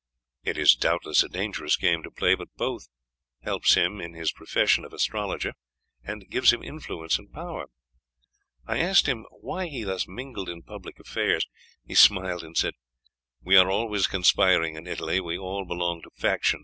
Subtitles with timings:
[0.43, 2.87] It is doubtless a dangerous game to play, but it both
[3.43, 5.53] helps him in his profession of astrologer
[6.03, 7.65] and gives him influence and power.
[8.65, 11.45] I asked him why he thus mingled in public affairs.
[11.85, 12.73] He smiled and said:
[13.43, 16.59] 'We are always conspiring in Italy; we all belong to factions.